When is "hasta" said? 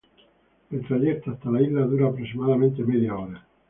1.29-1.51